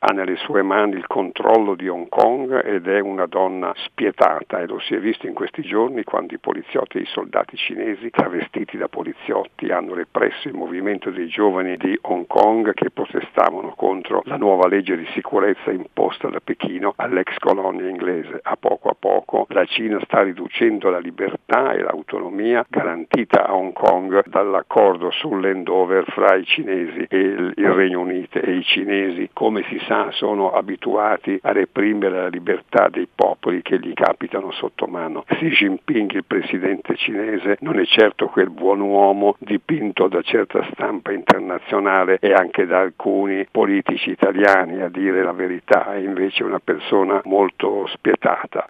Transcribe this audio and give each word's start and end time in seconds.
ha 0.00 0.12
nelle 0.12 0.36
sue 0.36 0.62
mani 0.62 0.94
il 0.94 1.06
controllo 1.06 1.74
di 1.74 1.88
Hong 1.88 2.08
Kong 2.08 2.64
ed 2.64 2.86
è 2.86 3.00
una 3.00 3.26
donna 3.26 3.72
spietata 3.76 4.60
e 4.60 4.66
lo 4.66 4.78
si 4.78 4.94
è 4.94 5.00
visto 5.00 5.26
in 5.26 5.34
questi 5.34 5.62
giorni 5.62 6.04
quando 6.04 6.34
i 6.34 6.38
poliziotti 6.38 6.98
e 6.98 7.00
i 7.02 7.06
soldati 7.06 7.56
cinesi 7.56 8.10
travestiti 8.10 8.76
da 8.76 8.86
poliziotti 8.86 9.70
hanno 9.70 9.94
represso 9.94 10.46
il 10.46 10.54
movimento 10.54 11.10
dei 11.10 11.26
giovani 11.26 11.76
di 11.76 11.98
Hong 12.02 12.26
Kong 12.26 12.72
che 12.74 12.90
protestavano 12.90 13.74
contro 13.76 14.22
la 14.24 14.36
nuova 14.36 14.68
legge 14.68 14.96
di 14.96 15.06
sicurezza 15.14 15.72
imposta 15.72 16.28
da 16.28 16.38
Pechino 16.40 16.92
all'ex 16.96 17.36
colonia 17.38 17.88
inglese. 17.88 18.38
A 18.42 18.56
poco 18.56 18.90
a 18.90 18.96
poco 18.98 19.46
la 19.50 19.64
Cina 19.64 19.98
sta 20.04 20.22
riducendo 20.22 20.90
la 20.90 20.98
libertà 20.98 21.72
e 21.72 21.80
l'autonomia 21.80 22.64
garantita 22.68 23.46
a 23.46 23.54
Hong 23.54 23.72
Kong 23.72 24.24
dall'accordo 24.26 25.10
sull'endover 25.10 26.04
fra 26.08 26.36
i 26.36 26.44
cinesi 26.44 27.04
e 27.08 27.18
il 27.18 27.72
Regno 27.72 28.00
Unito 28.00 28.38
e 28.40 28.52
i 28.52 28.62
cinesi, 28.62 29.30
come 29.32 29.64
si 29.68 29.78
sa, 29.88 30.10
sono 30.12 30.52
abituati 30.52 31.38
a 31.42 31.52
reprimere 31.52 32.20
la 32.20 32.28
libertà 32.28 32.88
dei 32.88 33.08
popoli 33.12 33.62
che 33.62 33.80
gli 33.80 33.94
capitano 33.94 34.52
sotto 34.52 34.86
mano. 34.86 35.24
Xi 35.26 35.48
Jinping, 35.48 36.12
il 36.12 36.24
presidente 36.24 36.94
cinese, 36.94 37.56
non 37.60 37.78
è 37.80 37.84
certo 37.86 38.26
quel 38.26 38.50
buon 38.50 38.80
uomo 38.80 39.34
dipinto 39.38 40.06
da 40.06 40.20
certa 40.20 40.62
stampa 40.72 41.12
internazionale 41.12 42.18
e 42.20 42.32
anche 42.32 42.66
da 42.66 42.80
alcuni 42.80 43.46
politici 43.50 44.10
italiani 44.10 44.82
a 44.82 44.88
dire 44.90 45.22
la 45.22 45.32
verità, 45.32 45.94
è 45.94 45.98
invece 45.98 46.44
una 46.44 46.60
persona 46.60 47.20
molto 47.24 47.86
spietata. 47.86 48.66